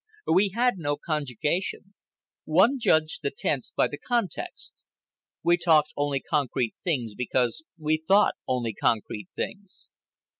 We 0.25 0.49
had 0.55 0.79
no 0.79 0.97
conjugation. 0.97 1.93
One 2.45 2.79
judged 2.79 3.21
the 3.21 3.29
tense 3.29 3.71
by 3.75 3.87
the 3.87 3.99
context. 3.99 4.73
We 5.43 5.57
talked 5.57 5.93
only 5.95 6.21
concrete 6.21 6.73
things 6.83 7.13
because 7.13 7.61
we 7.77 7.97
thought 8.07 8.33
only 8.47 8.73
concrete 8.73 9.27
things. 9.35 9.91